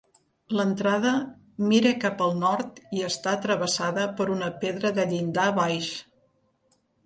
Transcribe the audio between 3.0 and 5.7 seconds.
i està travessada per una pedra de llindar